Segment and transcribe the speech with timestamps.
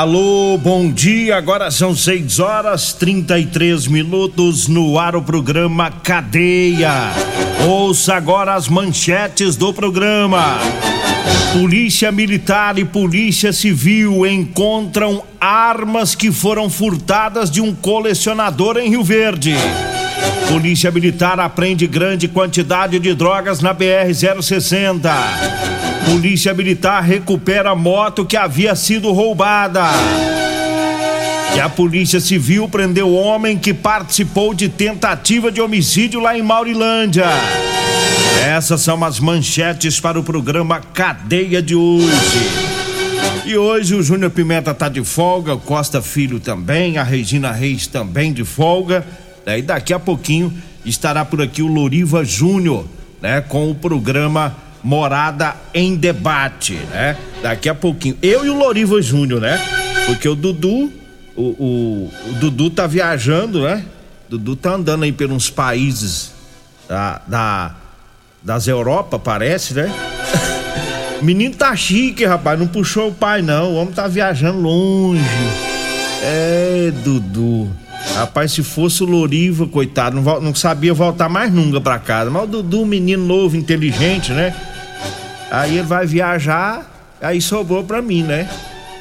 [0.00, 1.36] Alô, bom dia.
[1.36, 7.12] Agora são 6 horas 33 minutos no ar o programa Cadeia.
[7.68, 10.56] Ouça agora as manchetes do programa.
[11.52, 19.04] Polícia Militar e Polícia Civil encontram armas que foram furtadas de um colecionador em Rio
[19.04, 19.54] Verde.
[20.48, 25.10] Polícia Militar apreende grande quantidade de drogas na BR-060.
[26.10, 29.84] Polícia Militar recupera moto que havia sido roubada.
[31.54, 37.26] E a Polícia Civil prendeu homem que participou de tentativa de homicídio lá em Maurilândia.
[38.44, 42.70] Essas são as manchetes para o programa Cadeia de hoje.
[43.44, 47.86] E hoje o Júnior Pimenta tá de folga, o Costa Filho também, a Regina Reis
[47.86, 49.04] também de folga.
[49.50, 49.58] Né?
[49.58, 50.52] E daqui a pouquinho
[50.84, 52.86] estará por aqui o Loriva Júnior,
[53.20, 53.40] né?
[53.40, 57.16] Com o programa Morada em Debate, né?
[57.42, 58.16] Daqui a pouquinho.
[58.22, 59.60] Eu e o Loriva Júnior, né?
[60.06, 60.92] Porque o Dudu,
[61.34, 63.84] o, o, o, Dudu tá viajando, né?
[64.28, 66.32] O Dudu tá andando aí pelos países
[66.88, 67.74] da, da
[68.42, 69.92] das Europa, parece, né?
[71.20, 72.58] Menino tá chique, rapaz.
[72.58, 73.72] Não puxou o pai, não.
[73.72, 75.20] O homem tá viajando longe.
[76.22, 77.68] É, Dudu.
[78.14, 82.30] Rapaz, se fosse o Loriva, coitado, não, não, sabia voltar mais nunca pra casa.
[82.30, 84.54] Mas o Dudu, menino novo, inteligente, né?
[85.50, 88.48] Aí ele vai viajar, aí sobrou pra mim, né?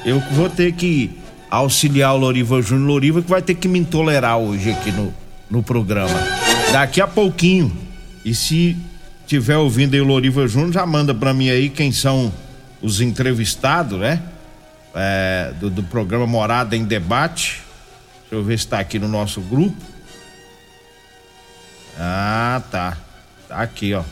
[0.05, 1.11] Eu vou ter que
[1.49, 5.13] auxiliar o Loriva Júnior Loriva, que vai ter que me tolerar hoje aqui no,
[5.49, 6.19] no programa.
[6.71, 7.75] Daqui a pouquinho.
[8.23, 8.77] E se
[9.25, 12.31] tiver ouvindo aí o Loriva Júnior, já manda pra mim aí quem são
[12.81, 14.21] os entrevistados, né?
[14.93, 17.68] É, do, do programa Morada em Debate
[18.29, 19.75] Deixa eu ver se está aqui no nosso grupo.
[21.97, 22.95] Ah, tá.
[23.47, 24.03] Tá aqui, ó.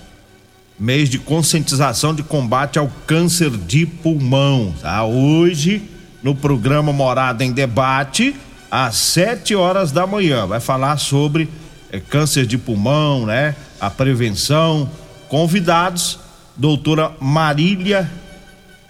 [0.79, 4.73] Mês de conscientização de combate ao câncer de pulmão.
[4.81, 5.03] Tá?
[5.05, 5.87] Hoje,
[6.23, 8.35] no programa Morada em Debate,
[8.71, 10.47] às 7 horas da manhã.
[10.47, 11.47] Vai falar sobre
[11.91, 13.55] é, câncer de pulmão, né?
[13.79, 14.89] A prevenção.
[15.29, 16.19] Convidados,
[16.55, 18.09] doutora Marília,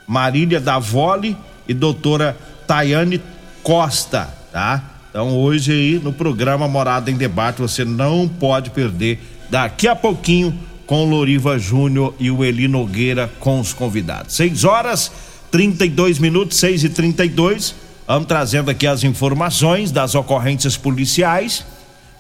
[0.08, 1.36] Marília Davoli
[1.68, 3.22] e doutora Tayane
[3.62, 4.97] Costa, tá?
[5.18, 9.20] Então hoje aí no programa Morada em Debate você não pode perder
[9.50, 10.56] daqui a pouquinho
[10.86, 14.36] com Loriva Júnior e o Eli Nogueira com os convidados.
[14.36, 15.12] 6 horas
[15.50, 17.74] 32 minutos, 6 e 32
[18.06, 21.66] Vamos trazendo aqui as informações das ocorrências policiais.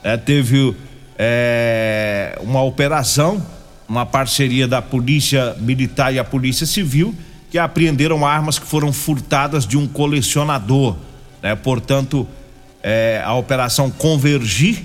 [0.03, 0.75] É, teve
[1.19, 3.45] é, uma operação,
[3.87, 7.13] uma parceria da Polícia Militar e a Polícia Civil,
[7.51, 10.95] que apreenderam armas que foram furtadas de um colecionador.
[11.43, 11.53] Né?
[11.55, 12.27] Portanto,
[12.89, 14.81] é, a operação Convergir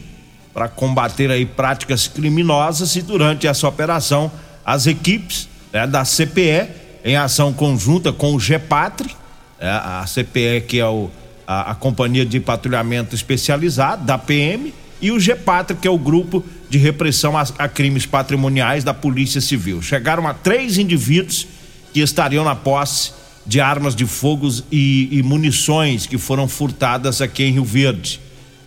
[0.53, 4.31] para combater aí práticas criminosas e durante essa operação
[4.65, 6.69] as equipes né, da CPE
[7.05, 9.15] em ação conjunta com o GEPATRE,
[9.61, 11.11] é, a CPE que é o,
[11.47, 16.45] a, a, Companhia de Patrulhamento Especializado da PM e o GEPATRE que é o grupo
[16.69, 19.81] de repressão a, a crimes patrimoniais da Polícia Civil.
[19.81, 21.47] Chegaram a três indivíduos
[21.93, 23.13] que estariam na posse
[23.47, 28.21] de armas de fogo e, e, munições que foram furtadas aqui em Rio Verde.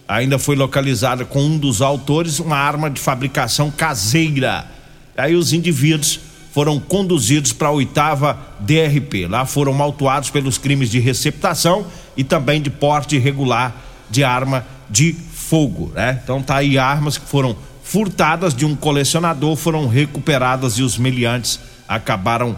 [0.08, 4.70] Ainda foi localizada com um dos autores uma arma de fabricação caseira.
[5.18, 6.20] Aí os indivíduos
[6.52, 9.28] foram conduzidos para a oitava DRP.
[9.28, 11.86] Lá foram autuados pelos crimes de receptação
[12.16, 13.76] e também de porte irregular
[14.10, 16.20] de arma de fogo, né?
[16.24, 21.60] Então tá aí armas que foram furtadas de um colecionador, foram recuperadas e os meliantes
[21.88, 22.58] acabaram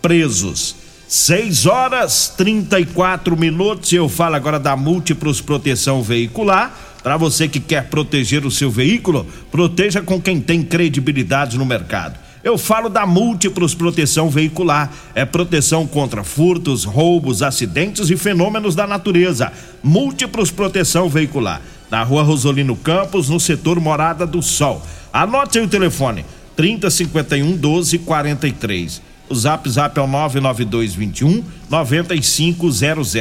[0.00, 0.74] presos.
[1.08, 3.92] 6 horas 34 minutos.
[3.92, 6.74] Eu falo agora da Múltiplos Proteção Veicular.
[7.00, 12.18] Para você que quer proteger o seu veículo, proteja com quem tem credibilidade no mercado.
[12.42, 14.92] Eu falo da Múltiplos Proteção Veicular.
[15.14, 19.52] É proteção contra furtos, roubos, acidentes e fenômenos da natureza.
[19.84, 21.62] Múltiplos Proteção Veicular.
[21.88, 24.84] Na rua Rosolino Campos, no setor Morada do Sol.
[25.12, 26.24] Anote aí o telefone:
[26.56, 29.02] 3051 1243.
[29.28, 33.14] O zap zap é o 99221 9500.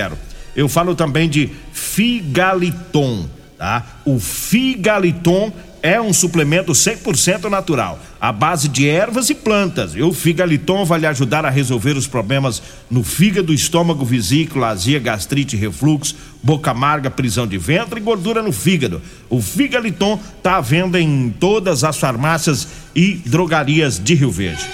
[0.55, 3.25] Eu falo também de Figaliton,
[3.57, 3.83] tá?
[4.05, 5.51] O Figaliton
[5.85, 9.95] é um suplemento 100% natural, à base de ervas e plantas.
[9.95, 12.59] E o Figaliton vai lhe ajudar a resolver os problemas
[12.89, 18.51] no fígado, estômago, vesícula, azia, gastrite, refluxo, boca amarga, prisão de ventre e gordura no
[18.51, 18.99] fígado.
[19.29, 24.65] O Figaliton está à venda em todas as farmácias e drogarias de Rio Verde.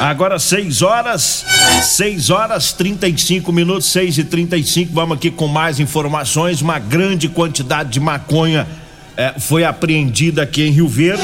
[0.00, 1.44] Agora 6 horas,
[1.82, 6.62] 6 horas 35 minutos, 6 e 35 Vamos aqui com mais informações.
[6.62, 8.66] Uma grande quantidade de maconha
[9.14, 11.22] é, foi apreendida aqui em Rio Verde.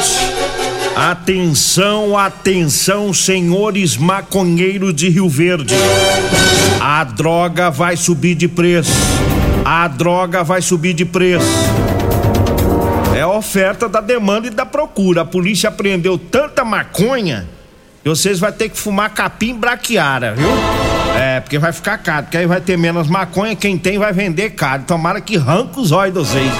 [0.95, 5.75] Atenção, atenção, senhores maconheiros de Rio Verde.
[6.79, 8.93] A droga vai subir de preço.
[9.65, 11.47] A droga vai subir de preço.
[13.17, 15.23] É a oferta da demanda e da procura.
[15.23, 17.57] A polícia apreendeu tanta maconha
[18.07, 20.49] e vocês vão ter que fumar capim braquiara, viu?
[21.21, 24.51] É, porque vai ficar caro, porque aí vai ter menos maconha, quem tem vai vender
[24.51, 24.85] caro.
[24.87, 26.53] Tomara que arranca os olhos de vocês.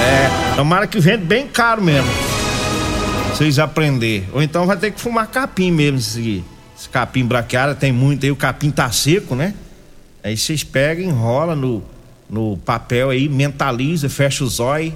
[0.00, 2.08] É, tomara que vende bem caro mesmo.
[3.28, 4.26] Vocês aprender.
[4.32, 6.42] Ou então vai ter que fumar capim mesmo, esse,
[6.74, 9.52] esse capim braquiara tem muito aí, o capim tá seco, né?
[10.22, 11.84] Aí vocês pegam, enrola no,
[12.30, 14.94] no papel aí, mentaliza, fecha os olhos.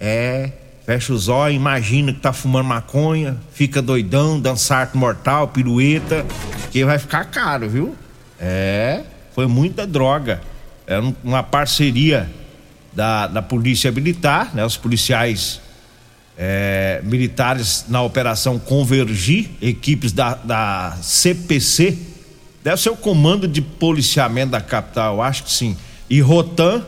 [0.00, 0.52] É,
[0.84, 6.26] fecha os olhos, imagina que tá fumando maconha, fica doidão, dançar mortal, pirueta,
[6.70, 7.96] que vai ficar caro, viu?
[8.38, 9.02] É,
[9.34, 10.40] foi muita droga.
[10.86, 12.28] É uma parceria
[12.92, 14.64] da, da Polícia Militar, né?
[14.64, 15.60] Os policiais
[16.36, 21.98] é, militares na operação Convergir, equipes da, da CPC,
[22.64, 25.76] deve ser o Comando de Policiamento da capital, acho que sim,
[26.08, 26.84] e Rotan,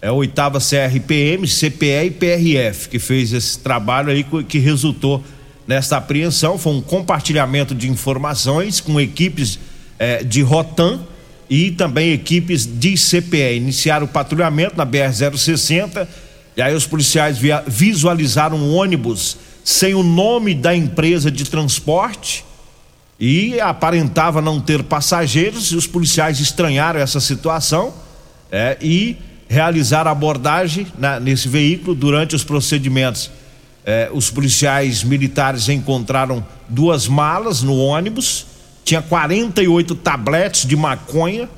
[0.00, 5.22] é a oitava CRPM, CPE e PRF, que fez esse trabalho aí que resultou
[5.66, 6.56] nesta apreensão.
[6.56, 9.58] Foi um compartilhamento de informações com equipes
[9.98, 11.00] eh, de Rotan
[11.50, 13.56] e também equipes de CPE.
[13.56, 16.06] Iniciaram o patrulhamento na BR-060
[16.56, 22.44] e aí os policiais visualizaram um ônibus sem o nome da empresa de transporte
[23.18, 25.72] e aparentava não ter passageiros.
[25.72, 27.92] E os policiais estranharam essa situação
[28.50, 29.16] é, e
[29.48, 33.30] realizar abordagem na, nesse veículo durante os procedimentos.
[33.84, 38.46] Eh, os policiais militares encontraram duas malas no ônibus,
[38.84, 41.48] tinha 48 tabletes de maconha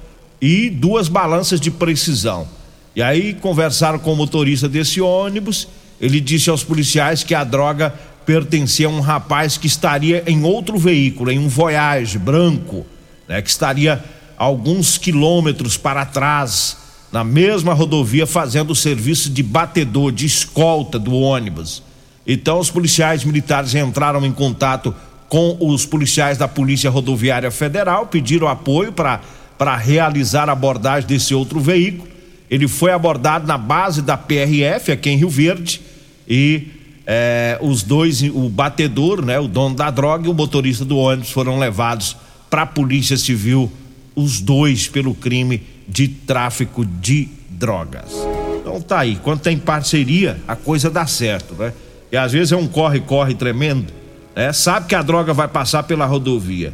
[0.41, 2.47] e duas balanças de precisão.
[2.95, 5.69] E aí conversaram com o motorista desse ônibus.
[6.01, 7.95] Ele disse aos policiais que a droga
[8.25, 12.87] pertencia a um rapaz que estaria em outro veículo, em um Voyage branco,
[13.29, 14.03] né, que estaria
[14.37, 16.80] alguns quilômetros para trás
[17.13, 21.83] na mesma rodovia fazendo o serviço de batedor, de escolta do ônibus.
[22.27, 24.95] Então os policiais militares entraram em contato
[25.29, 31.61] com os policiais da Polícia Rodoviária Federal, pediram apoio para realizar a abordagem desse outro
[31.61, 32.09] veículo.
[32.51, 35.81] Ele foi abordado na base da PRF, aqui em Rio Verde,
[36.29, 36.67] e
[37.07, 41.31] eh, os dois, o batedor, né, o dono da droga e o motorista do ônibus
[41.31, 42.17] foram levados
[42.49, 43.71] para a Polícia Civil,
[44.15, 48.13] os dois pelo crime de tráfico de drogas.
[48.61, 51.73] Então tá aí, quando tem parceria, a coisa dá certo, né?
[52.13, 53.93] E às vezes é um corre-corre tremendo,
[54.35, 54.53] né?
[54.53, 56.73] Sabe que a droga vai passar pela rodovia,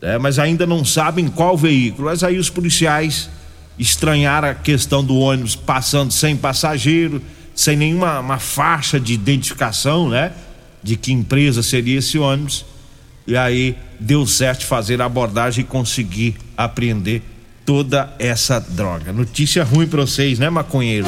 [0.00, 0.18] né?
[0.18, 2.08] mas ainda não sabem qual veículo.
[2.08, 3.30] Mas aí os policiais
[3.78, 7.22] estranharam a questão do ônibus passando sem passageiro,
[7.54, 10.32] sem nenhuma uma faixa de identificação, né?
[10.82, 12.64] De que empresa seria esse ônibus.
[13.26, 17.22] E aí deu certo fazer a abordagem e conseguir apreender
[17.64, 19.12] toda essa droga.
[19.12, 21.06] Notícia ruim pra vocês, né, maconheiro?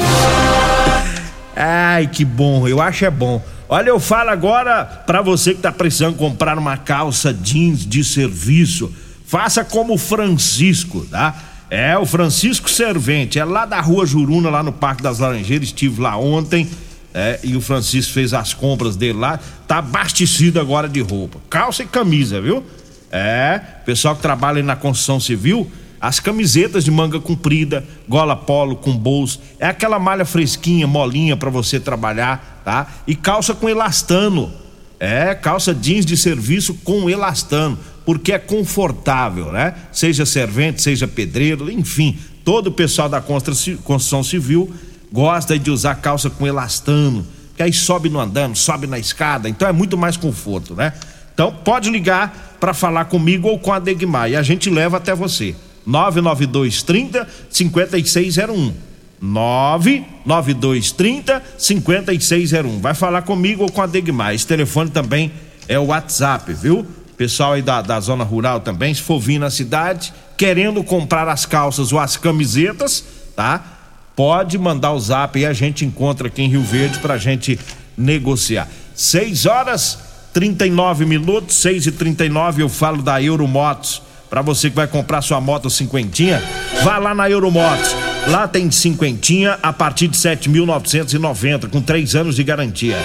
[1.55, 3.43] Ai, que bom, eu acho é bom.
[3.67, 8.93] Olha, eu falo agora para você que tá precisando comprar uma calça jeans de serviço.
[9.25, 11.35] Faça como o Francisco, tá?
[11.69, 15.69] É, o Francisco Servente, é lá da rua Juruna, lá no Parque das Laranjeiras.
[15.69, 16.69] Estive lá ontem.
[17.13, 21.83] É, e o Francisco fez as compras dele lá, tá abastecido agora de roupa, calça
[21.83, 22.63] e camisa, viu?
[23.11, 25.69] É, pessoal que trabalha na construção civil,
[26.01, 31.49] as camisetas de manga comprida, gola polo com bolso, é aquela malha fresquinha, molinha para
[31.51, 32.91] você trabalhar, tá?
[33.07, 34.51] E calça com elastano.
[34.99, 39.75] É, calça jeans de serviço com elastano, porque é confortável, né?
[39.91, 44.73] Seja servente, seja pedreiro, enfim, todo o pessoal da construção civil
[45.13, 47.23] gosta de usar calça com elastano,
[47.55, 50.91] que aí sobe no andando, sobe na escada, então é muito mais conforto, né?
[51.31, 55.13] Então pode ligar para falar comigo ou com a Degmar e a gente leva até
[55.13, 55.55] você.
[55.85, 58.73] 99230 5601.
[59.21, 62.79] 99230 5601.
[62.79, 64.33] Vai falar comigo ou com a Degmar.
[64.33, 65.31] Esse telefone também
[65.67, 66.87] é o WhatsApp, viu?
[67.17, 71.45] Pessoal aí da, da zona rural também, se for vir na cidade, querendo comprar as
[71.45, 73.05] calças ou as camisetas,
[73.35, 73.72] tá?
[74.15, 77.59] Pode mandar o zap e a gente encontra aqui em Rio Verde pra gente
[77.97, 78.67] negociar.
[78.93, 79.99] 6 horas
[80.33, 84.01] 39 minutos, 6 e 39 eu falo da Euromotos.
[84.29, 86.41] Para você que vai comprar sua moto cinquentinha,
[86.83, 87.95] vá lá na Euromotos.
[88.27, 92.97] Lá tem cinquentinha a partir de 7.990 com três anos de garantia.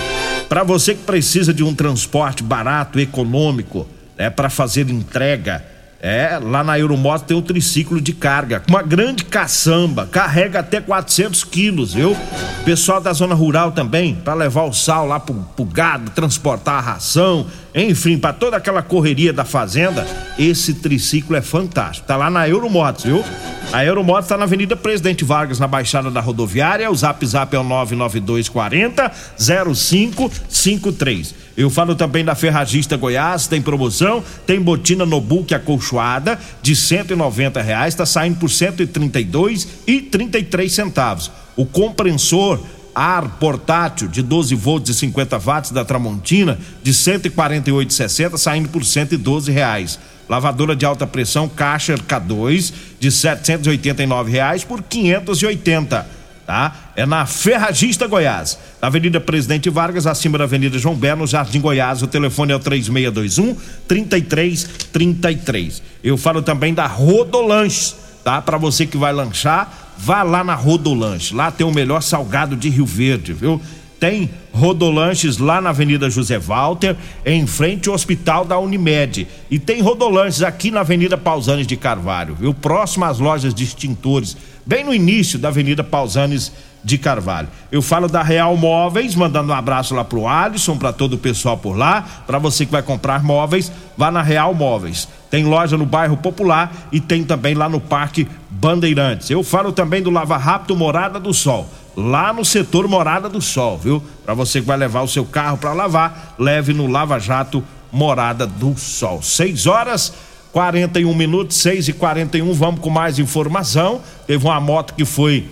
[0.48, 3.86] Para você que precisa de um transporte barato, econômico,
[4.16, 5.62] é para fazer entrega
[6.00, 11.42] é, lá na Euromoto tem um triciclo de carga, uma grande caçamba, carrega até 400
[11.42, 12.16] quilos, viu?
[12.64, 16.80] Pessoal da zona rural também, para levar o sal lá pro, pro gado, transportar a
[16.80, 20.06] ração, enfim, para toda aquela correria da fazenda,
[20.38, 22.06] esse triciclo é fantástico.
[22.06, 23.24] Tá lá na Euromotos, viu?
[23.72, 26.90] A Euromotos está na Avenida Presidente Vargas, na Baixada da Rodoviária.
[26.90, 31.47] O zap zap é o 99240 0553.
[31.58, 37.60] Eu falo também da Ferragista Goiás, tem promoção, tem botina no book acolchoada de 190
[37.60, 41.32] reais, está saindo por 132 e 33 centavos.
[41.56, 42.60] O compressor
[42.94, 49.50] ar portátil de 12 volts e 50 watts da Tramontina de 148,60 saindo por 112
[49.50, 49.98] reais.
[50.28, 56.17] Lavadora de alta pressão Caixa K2 de 789 reais por 580
[56.48, 56.92] tá?
[56.96, 62.00] É na Ferragista Goiás, na Avenida Presidente Vargas, acima da Avenida João Belo, Jardim Goiás.
[62.00, 63.54] O telefone é o 3621
[63.86, 65.82] 3333.
[66.02, 68.40] Eu falo também da Rodolanches, tá?
[68.40, 71.34] Para você que vai lanchar, vá lá na Rodolanche.
[71.34, 73.60] Lá tem o melhor salgado de Rio Verde, viu?
[74.00, 79.26] Tem Rodolanches lá na Avenida José Walter, em frente ao Hospital da Unimed.
[79.50, 82.54] E tem Rodolanches aqui na Avenida Pausanes de Carvalho, viu?
[82.54, 84.36] Próximo às lojas de extintores,
[84.68, 86.52] bem no início da Avenida Pausanes
[86.84, 87.48] de Carvalho.
[87.72, 91.56] Eu falo da Real Móveis, mandando um abraço lá pro Alisson, para todo o pessoal
[91.56, 92.02] por lá.
[92.26, 95.08] Para você que vai comprar móveis, vá na Real Móveis.
[95.30, 99.30] Tem loja no bairro Popular e tem também lá no Parque Bandeirantes.
[99.30, 103.76] Eu falo também do Lava Rápido Morada do Sol lá no setor Morada do Sol,
[103.76, 104.00] viu?
[104.24, 108.46] Para você que vai levar o seu carro para lavar, leve no Lava Jato Morada
[108.46, 109.20] do Sol.
[109.20, 110.12] 6 horas
[110.52, 114.00] 41 minutos, 6 e 41 vamos com mais informação.
[114.26, 115.46] Teve uma moto que foi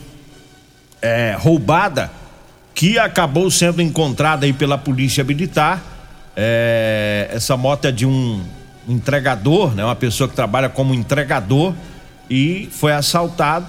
[1.02, 2.10] é, roubada,
[2.74, 5.82] que acabou sendo encontrada aí pela polícia militar.
[6.36, 8.42] É, essa moto é de um
[8.88, 9.84] entregador, né?
[9.84, 11.74] Uma pessoa que trabalha como entregador
[12.28, 13.66] e foi assaltado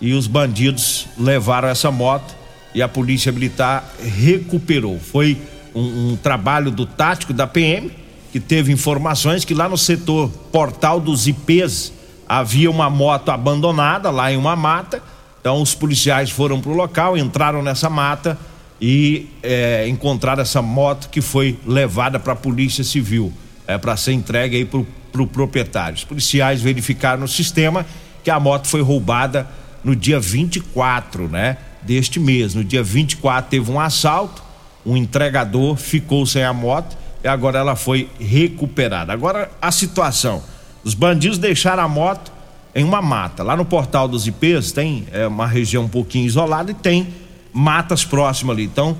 [0.00, 2.36] e os bandidos levaram essa moto
[2.74, 4.98] e a polícia militar recuperou.
[4.98, 5.36] Foi
[5.74, 7.90] um, um, trabalho do tático da PM
[8.32, 11.92] que teve informações que lá no setor portal dos IPs
[12.28, 15.02] havia uma moto abandonada lá em uma mata.
[15.40, 18.38] Então os policiais foram para o local, entraram nessa mata
[18.80, 23.32] e é, encontraram essa moto que foi levada para a polícia civil
[23.66, 25.96] é, para ser entregue aí para o pro proprietário.
[25.96, 27.84] Os policiais verificaram no sistema
[28.22, 29.48] que a moto foi roubada
[29.82, 31.56] no dia 24, né?
[31.82, 32.54] Deste mês.
[32.54, 34.42] No dia 24 teve um assalto,
[34.84, 39.12] um entregador ficou sem a moto e agora ela foi recuperada.
[39.12, 40.42] Agora a situação:
[40.84, 42.32] os bandidos deixaram a moto
[42.74, 43.42] em uma mata.
[43.42, 47.08] Lá no portal dos IPs tem é, uma região um pouquinho isolada e tem
[47.52, 48.64] matas próximas ali.
[48.64, 48.96] Então,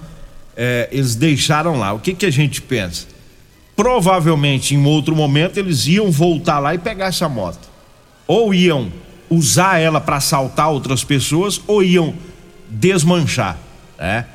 [0.56, 1.92] é, eles deixaram lá.
[1.92, 3.06] O que, que a gente pensa?
[3.76, 7.68] Provavelmente em outro momento eles iam voltar lá e pegar essa moto.
[8.26, 8.92] Ou iam
[9.30, 12.14] usar ela para assaltar outras pessoas ou iam
[12.68, 13.56] desmanchar,
[13.98, 14.26] né?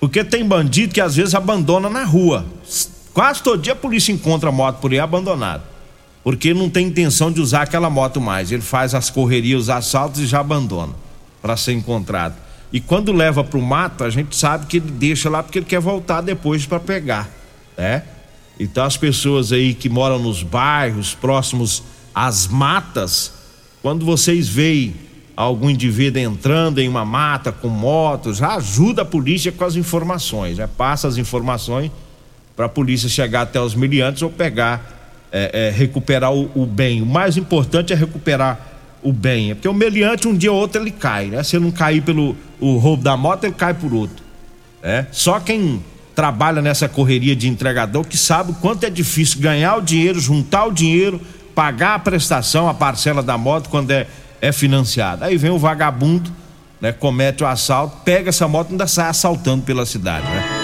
[0.00, 2.46] Porque tem bandido que às vezes abandona na rua.
[3.16, 5.64] Quase todo dia a polícia encontra a moto por aí abandonada.
[6.22, 8.52] Porque não tem intenção de usar aquela moto mais.
[8.52, 10.92] Ele faz as correrias, os assaltos e já abandona
[11.40, 12.34] para ser encontrado.
[12.70, 15.64] E quando leva para o mato, a gente sabe que ele deixa lá porque ele
[15.64, 17.30] quer voltar depois para pegar,
[17.74, 18.02] né?
[18.60, 21.82] Então as pessoas aí que moram nos bairros próximos
[22.14, 23.32] às matas,
[23.80, 24.94] quando vocês veem
[25.34, 30.58] algum indivíduo entrando em uma mata com motos, já ajuda a polícia com as informações,
[30.58, 30.68] né?
[30.76, 31.90] passa as informações
[32.56, 37.02] para a polícia chegar até os miliantes ou pegar, é, é, recuperar o, o, bem.
[37.02, 38.58] O mais importante é recuperar
[39.02, 41.42] o bem, é porque o meliante um dia ou outro ele cai, né?
[41.42, 44.24] Se ele não cair pelo o roubo da moto, ele cai por outro.
[44.82, 45.06] Né?
[45.12, 45.84] Só quem
[46.14, 50.64] trabalha nessa correria de entregador que sabe o quanto é difícil ganhar o dinheiro, juntar
[50.64, 51.20] o dinheiro
[51.56, 54.06] pagar a prestação, a parcela da moto quando é,
[54.42, 55.24] é financiada.
[55.24, 56.30] Aí vem o vagabundo,
[56.78, 60.55] né, comete o assalto, pega essa moto e ainda sai assaltando pela cidade, né?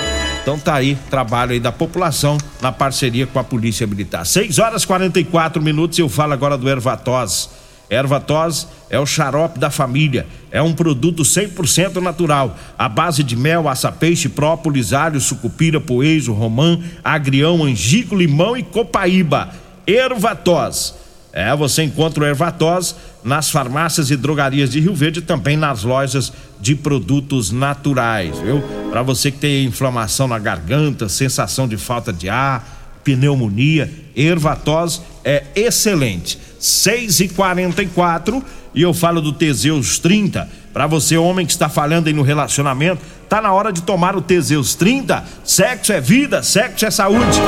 [0.42, 4.26] Então tá aí, trabalho aí da população na parceria com a Polícia Militar.
[4.26, 7.48] 6 horas 44 minutos eu falo agora do Ervatós.
[7.88, 10.26] Ervatós é o xarope da família.
[10.50, 12.56] É um produto 100% natural.
[12.76, 19.50] A base de mel, açapeixe, própolis, alho, sucupira, poejo, romã, agrião, angico, limão e copaíba.
[19.86, 20.96] Ervatós.
[21.32, 25.84] É, você encontra o Ervatós nas farmácias e drogarias de Rio Verde e também nas
[25.84, 28.62] lojas de produtos naturais, viu?
[28.90, 35.44] Para você que tem inflamação na garganta, sensação de falta de ar, pneumonia, Ervatós é
[35.54, 36.38] excelente.
[36.58, 40.48] 6 e 44 e eu falo do Teseus 30.
[40.72, 44.22] Para você, homem que está falhando aí no relacionamento, tá na hora de tomar o
[44.22, 45.24] Teseus 30.
[45.44, 47.38] Sexo é vida, sexo é saúde.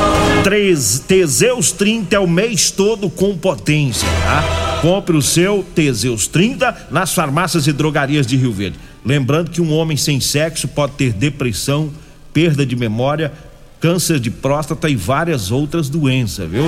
[0.42, 4.73] Três, Teseus 30 é o mês todo com potência, tá?
[4.84, 8.78] Compre o seu Teseus 30 nas farmácias e drogarias de Rio Verde.
[9.02, 11.90] Lembrando que um homem sem sexo pode ter depressão,
[12.34, 13.32] perda de memória,
[13.80, 16.66] câncer de próstata e várias outras doenças, viu?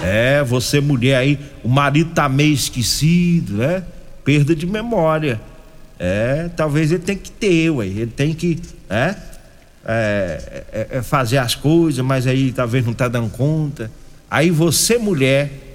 [0.00, 3.82] É, você mulher aí, o marido tá meio esquecido, né?
[4.24, 5.40] Perda de memória.
[5.98, 7.86] É, talvez ele tem que ter, ué.
[7.86, 9.16] Ele tem que, né?
[9.84, 13.90] É, é, é fazer as coisas, mas aí talvez não tá dando conta.
[14.30, 15.65] Aí você, mulher,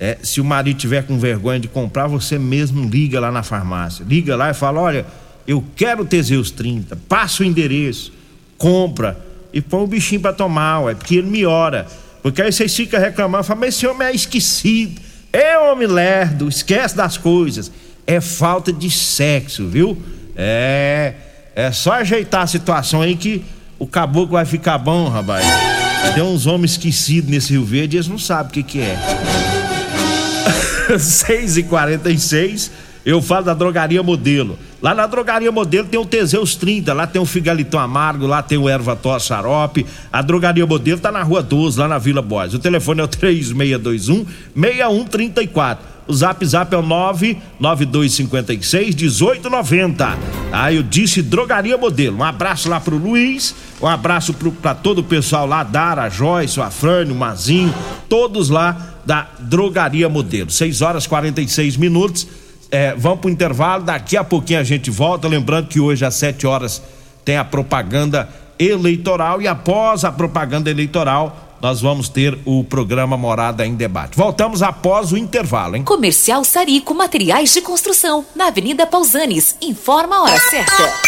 [0.00, 4.04] é, se o marido tiver com vergonha de comprar, você mesmo liga lá na farmácia.
[4.08, 5.06] Liga lá e fala: olha,
[5.46, 8.12] eu quero Teseus 30, passa o endereço,
[8.56, 9.18] compra
[9.52, 11.86] e põe o bichinho para tomar, ué, porque ele me ora.
[12.22, 15.00] Porque aí vocês ficam reclamando, falam, mas esse homem é esquecido,
[15.32, 17.70] é homem lerdo, esquece das coisas.
[18.06, 20.00] É falta de sexo, viu?
[20.36, 21.14] É.
[21.54, 23.44] É só ajeitar a situação aí que
[23.80, 25.44] o caboclo vai ficar bom, rapaz.
[26.14, 28.96] Tem uns homens esquecidos nesse Rio Verde eles não sabem o que, que é.
[30.98, 32.70] 6 e 46
[33.08, 34.58] eu falo da drogaria modelo.
[34.82, 38.58] Lá na drogaria modelo tem o Teseus 30, lá tem o Figalitão Amargo, lá tem
[38.58, 39.86] o Erva Tó Xarope.
[40.12, 42.52] A drogaria modelo tá na rua 12, lá na Vila Boas.
[42.52, 45.82] O telefone é o 3621 6134.
[46.06, 50.18] O zap zap é o 99256 1890.
[50.52, 52.18] Aí eu disse Drogaria Modelo.
[52.18, 56.58] Um abraço lá pro Luiz, um abraço pro, pra todo o pessoal lá, Dara, Joyce,
[56.58, 57.72] o Afrânio, Mazinho,
[58.08, 60.50] todos lá da Drogaria Modelo.
[60.50, 62.26] 6 horas 46 minutos.
[62.70, 65.28] É, vamos para o intervalo, daqui a pouquinho a gente volta.
[65.28, 66.82] Lembrando que hoje às 7 horas
[67.24, 73.66] tem a propaganda eleitoral e após a propaganda eleitoral nós vamos ter o programa Morada
[73.66, 74.16] em Debate.
[74.16, 75.82] Voltamos após o intervalo, hein?
[75.82, 79.56] Comercial Sarico Materiais de Construção, na Avenida Pausanes.
[79.60, 81.07] Informa a hora certa.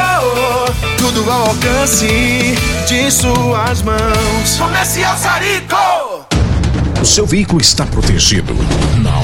[0.21, 2.55] oh, tudo ao alcance
[2.87, 4.57] de suas mãos.
[4.57, 6.25] Comercial Sarico.
[7.01, 8.53] O seu veículo está protegido?
[9.01, 9.23] Não?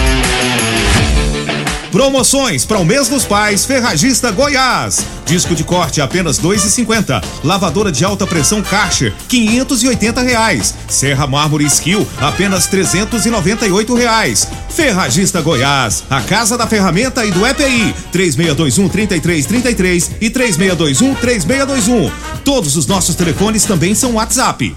[1.91, 5.05] Promoções para o mês dos pais, Ferragista Goiás.
[5.25, 7.21] Disco de corte apenas dois e cinquenta.
[7.43, 10.73] Lavadora de alta pressão Karcher, quinhentos e oitenta reais.
[10.87, 14.47] Serra Mármore Skill, apenas trezentos e noventa e oito reais.
[14.69, 19.19] Ferragista Goiás, a casa da ferramenta e do EPI, três meia dois um trinta e
[19.19, 22.09] três trinta e três e três meia dois um três meia dois um.
[22.45, 24.73] Todos os nossos telefones também são WhatsApp.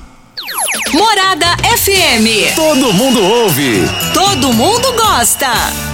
[0.92, 2.54] Morada FM.
[2.56, 3.88] Todo mundo ouve.
[4.12, 5.93] Todo mundo gosta.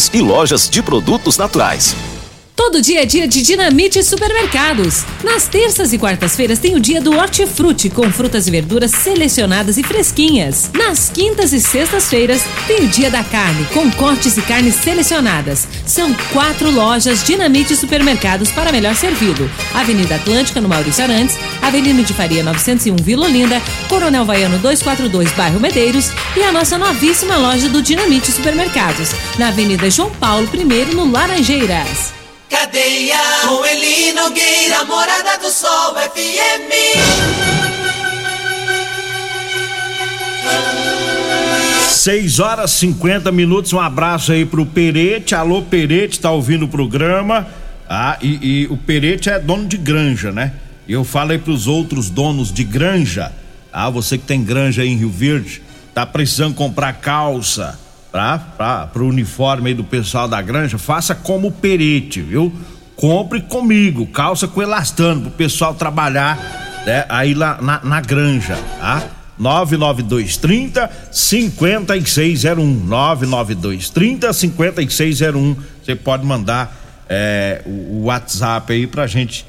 [0.13, 1.95] e lojas de produtos naturais.
[2.63, 5.03] Todo dia é dia de Dinamite Supermercados.
[5.23, 9.83] Nas terças e quartas-feiras tem o dia do Hortifruti com frutas e verduras selecionadas e
[9.83, 10.69] fresquinhas.
[10.71, 15.67] Nas quintas e sextas-feiras tem o dia da carne com cortes e carnes selecionadas.
[15.87, 19.49] São quatro lojas Dinamite Supermercados para melhor servido.
[19.73, 25.59] Avenida Atlântica no Maurício Arantes, Avenida de Faria 901 Vila Olinda, Coronel Vaiano 242 Bairro
[25.59, 31.11] Medeiros e a nossa novíssima loja do Dinamite Supermercados na Avenida João Paulo I no
[31.11, 32.20] Laranjeiras.
[32.51, 36.71] Cadeia com Eli Nogueira, Morada do Sol FM.
[41.91, 43.71] 6 horas 50 minutos.
[43.71, 45.33] Um abraço aí pro Perete.
[45.33, 47.47] Alô, Perete, tá ouvindo o programa.
[47.89, 50.51] Ah, e, e o Perete é dono de granja, né?
[50.89, 53.31] Eu falo aí pros outros donos de granja.
[53.71, 57.79] Ah, você que tem granja aí em Rio Verde, tá precisando comprar calça,
[58.11, 62.53] para o uniforme do pessoal da granja, faça como o Perete, viu?
[62.95, 66.37] Compre comigo, calça com elastano pro pessoal trabalhar
[66.85, 69.03] né, aí lá na, na granja, tá?
[69.39, 76.77] 99230 5601 99230 5601 você pode mandar
[77.09, 79.45] é, o WhatsApp aí pra gente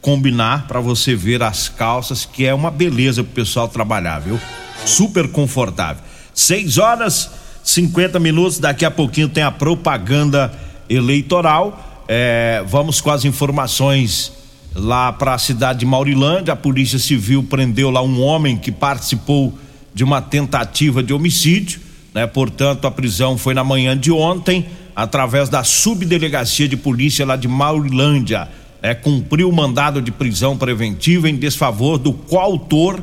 [0.00, 4.40] combinar para você ver as calças que é uma beleza pro pessoal trabalhar, viu?
[4.86, 6.02] Super confortável.
[6.32, 7.30] 6 horas
[7.64, 10.52] 50 minutos, daqui a pouquinho tem a propaganda
[10.88, 12.04] eleitoral.
[12.06, 14.30] É, vamos com as informações
[14.74, 16.52] lá para a cidade de Maurilândia.
[16.52, 19.58] A Polícia Civil prendeu lá um homem que participou
[19.94, 21.80] de uma tentativa de homicídio,
[22.12, 22.26] né?
[22.26, 27.48] Portanto, a prisão foi na manhã de ontem, através da subdelegacia de polícia lá de
[27.48, 28.46] Maurilândia.
[28.82, 33.02] É, cumpriu o mandado de prisão preventiva em desfavor do coautor,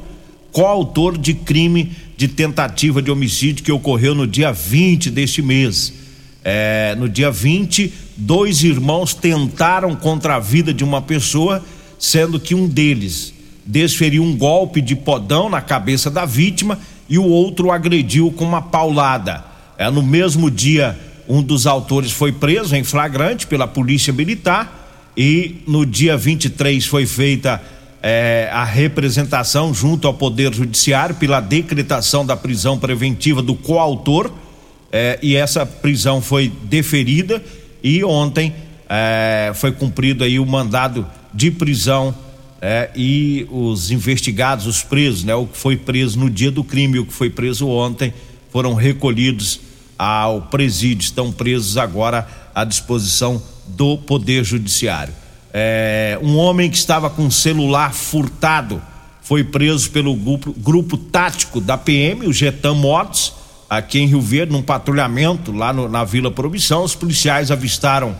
[0.51, 5.91] coautor de crime de tentativa de homicídio que ocorreu no dia 20 deste mês.
[6.43, 11.65] É, no dia 20, dois irmãos tentaram contra a vida de uma pessoa,
[11.97, 13.33] sendo que um deles
[13.65, 16.77] desferiu um golpe de podão na cabeça da vítima
[17.09, 19.43] e o outro agrediu com uma paulada.
[19.75, 20.95] É, no mesmo dia,
[21.27, 27.07] um dos autores foi preso em flagrante pela Polícia Militar e no dia 23 foi
[27.07, 27.59] feita
[28.01, 34.31] é, a representação junto ao Poder Judiciário pela decretação da prisão preventiva do coautor
[34.91, 37.43] é, e essa prisão foi deferida
[37.83, 38.53] e ontem
[38.89, 42.13] é, foi cumprido aí o mandado de prisão
[42.61, 46.99] é, e os investigados, os presos, né, o que foi preso no dia do crime
[46.99, 48.13] o que foi preso ontem
[48.51, 49.61] foram recolhidos
[49.97, 55.20] ao presídio, estão presos agora à disposição do Poder Judiciário.
[55.53, 58.81] É, um homem que estava com celular furtado
[59.21, 63.33] foi preso pelo grupo, grupo tático da PM, o Getam Motos,
[63.69, 66.83] aqui em Rio Verde, num patrulhamento lá no, na Vila Promissão.
[66.83, 68.15] Os policiais avistaram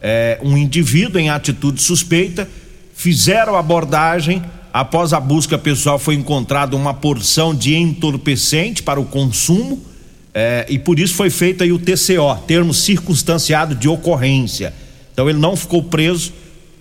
[0.00, 2.48] é, um indivíduo em atitude suspeita,
[2.94, 4.42] fizeram abordagem.
[4.72, 9.80] Após a busca pessoal, foi encontrada uma porção de entorpecente para o consumo.
[10.34, 14.72] É, e por isso foi feito aí o TCO, termo circunstanciado de ocorrência.
[15.12, 16.32] Então ele não ficou preso,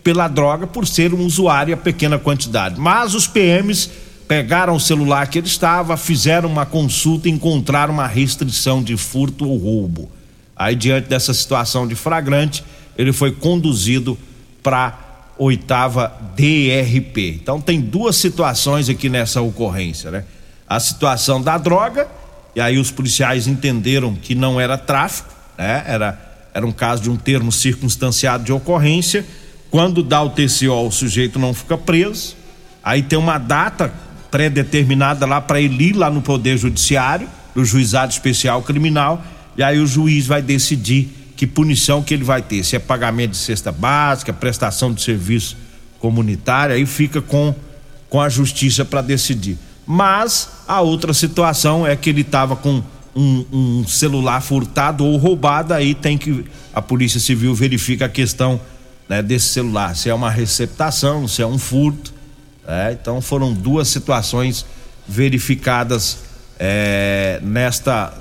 [0.04, 2.80] pela droga por ser um usuário a pequena quantidade.
[2.80, 3.90] Mas os PMs
[4.28, 9.48] pegaram o celular que ele estava, fizeram uma consulta e encontraram uma restrição de furto
[9.48, 10.10] ou roubo.
[10.56, 12.64] Aí, diante dessa situação de flagrante,
[12.98, 14.18] ele foi conduzido
[14.64, 14.98] para
[15.38, 17.40] oitava DRP.
[17.42, 20.24] Então, tem duas situações aqui nessa ocorrência, né?
[20.68, 22.08] A situação da droga,
[22.56, 25.84] e aí os policiais entenderam que não era tráfico, né?
[25.86, 29.26] Era, era um caso de um termo circunstanciado de ocorrência
[29.72, 32.36] quando dá o TCO, o sujeito não fica preso.
[32.84, 33.92] Aí tem uma data
[34.30, 39.24] pré-determinada lá para ele ir lá no Poder Judiciário, no Juizado Especial Criminal,
[39.58, 43.32] e aí o juiz vai decidir que punição que ele vai ter, se é pagamento
[43.32, 45.58] de cesta básica, prestação de serviço
[46.00, 47.56] comunitário, aí fica com,
[48.10, 49.58] com a justiça para decidir.
[49.86, 52.84] Mas a outra situação é que ele estava com
[53.16, 58.60] um, um, celular furtado ou roubado, aí tem que a Polícia Civil verifica a questão
[59.12, 62.14] né, desse celular, se é uma receptação, se é um furto.
[62.66, 62.94] Né?
[62.94, 64.66] Então foram duas situações
[65.06, 66.20] verificadas
[66.58, 68.14] é, nesta,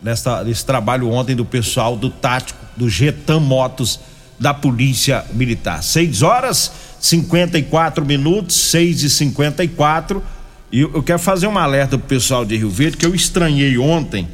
[0.00, 3.98] nesta nesse trabalho ontem do pessoal do tático do Getam Motos
[4.38, 5.82] da Polícia Militar.
[5.82, 10.22] 6 horas 54 minutos, 6 e 54
[10.70, 14.28] e eu quero fazer um alerta pro pessoal de Rio Verde que eu estranhei ontem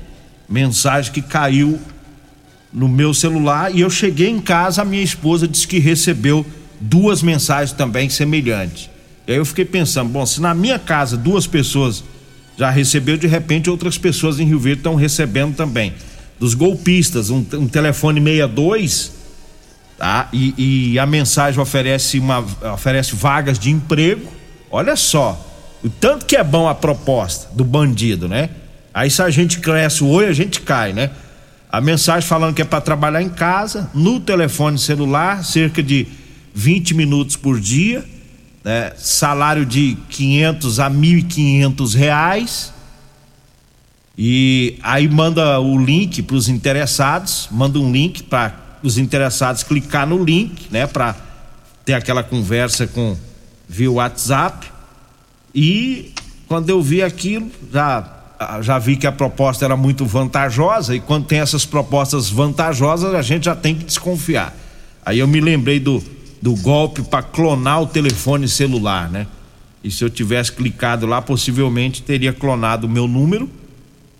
[0.46, 1.80] mensagem que caiu
[2.72, 6.44] no meu celular e eu cheguei em casa, a minha esposa disse que recebeu
[6.80, 8.90] duas mensagens também semelhantes.
[9.26, 12.04] E aí eu fiquei pensando, bom, se na minha casa duas pessoas
[12.56, 15.92] já recebeu, de repente outras pessoas em Rio Verde estão recebendo também.
[16.38, 19.12] Dos golpistas, um, um telefone 62,
[19.98, 20.28] tá?
[20.32, 24.30] E, e, a mensagem oferece uma oferece vagas de emprego.
[24.70, 25.42] Olha só,
[25.82, 28.50] o tanto que é bom a proposta do bandido, né?
[28.92, 31.10] Aí se a gente cresce o oi, a gente cai, né?
[31.76, 36.06] A mensagem falando que é para trabalhar em casa, no telefone celular, cerca de
[36.54, 38.02] 20 minutos por dia,
[38.64, 38.94] né?
[38.96, 42.72] salário de 500 a 1.500 reais.
[44.16, 50.06] E aí manda o link para os interessados, manda um link para os interessados clicar
[50.06, 51.14] no link, né, para
[51.84, 53.14] ter aquela conversa com
[53.68, 54.66] via WhatsApp.
[55.54, 56.14] E
[56.48, 58.15] quando eu vi aquilo, já
[58.60, 63.22] já vi que a proposta era muito vantajosa e quando tem essas propostas vantajosas a
[63.22, 64.54] gente já tem que desconfiar.
[65.04, 66.02] Aí eu me lembrei do,
[66.42, 69.26] do golpe para clonar o telefone celular, né?
[69.82, 73.48] E se eu tivesse clicado lá, possivelmente teria clonado o meu número.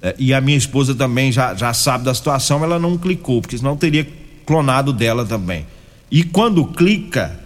[0.00, 3.58] É, e a minha esposa também já, já sabe da situação, ela não clicou, porque
[3.58, 4.06] senão teria
[4.46, 5.66] clonado dela também.
[6.10, 7.38] E quando clica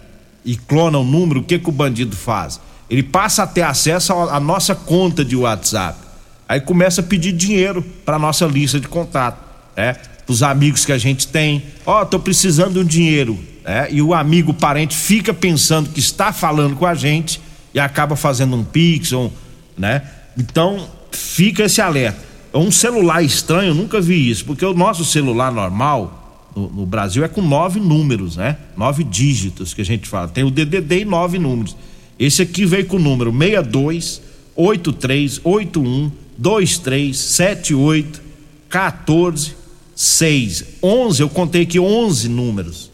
[0.45, 2.61] e clona o número, o que, que o bandido faz?
[2.89, 6.10] Ele passa a ter acesso à nossa conta de WhatsApp.
[6.51, 9.41] Aí começa a pedir dinheiro para nossa lista de contato,
[9.73, 9.95] né?
[10.27, 13.87] Os amigos que a gente tem, ó, oh, tô precisando de um dinheiro, né?
[13.89, 17.39] E o amigo, parente fica pensando que está falando com a gente
[17.73, 19.31] e acaba fazendo um pix, ou,
[19.77, 20.01] né?
[20.37, 22.19] Então fica esse alerta.
[22.53, 27.29] Um celular estranho, nunca vi isso, porque o nosso celular normal no, no Brasil é
[27.29, 28.57] com nove números, né?
[28.75, 30.27] Nove dígitos que a gente fala.
[30.27, 31.77] Tem o DDD e nove números.
[32.19, 38.21] Esse aqui veio com o número 62 8381 2378
[38.69, 39.55] 14
[39.95, 42.89] 6 11, eu contei aqui 11 números.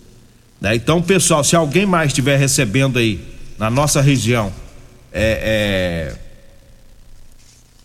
[0.59, 0.75] Né?
[0.75, 3.19] Então, pessoal, se alguém mais estiver recebendo aí
[3.57, 4.51] na nossa região
[5.13, 6.15] é, é,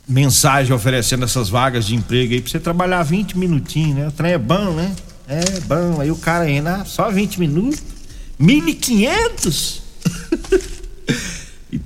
[0.08, 4.08] mensagem oferecendo essas vagas de emprego aí pra você trabalhar 20 minutinhos, né?
[4.08, 4.94] O trem é bom, né?
[5.28, 6.00] É bom.
[6.00, 7.82] Aí o cara ainda, ah, só 20 minutos?
[8.40, 9.81] 1.500?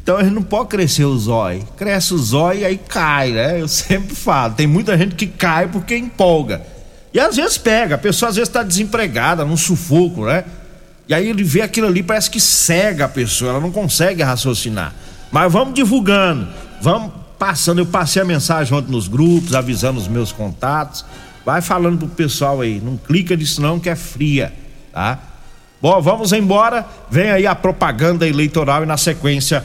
[0.07, 1.67] Então a gente não pode crescer o zóio.
[1.77, 3.61] Cresce o zóio e aí cai, né?
[3.61, 4.55] Eu sempre falo.
[4.55, 6.63] Tem muita gente que cai porque empolga.
[7.13, 10.45] E às vezes pega, a pessoa às vezes está desempregada, num sufoco, né?
[11.09, 14.95] E aí ele vê aquilo ali, parece que cega a pessoa, ela não consegue raciocinar.
[15.33, 16.47] Mas vamos divulgando,
[16.81, 17.81] vamos passando.
[17.81, 21.05] Eu passei a mensagem ontem nos grupos, avisando os meus contatos.
[21.45, 24.53] Vai falando pro pessoal aí, não clica nisso não que é fria,
[24.93, 25.19] tá?
[25.83, 26.87] Bom, vamos embora.
[27.11, 29.65] Vem aí a propaganda eleitoral e na sequência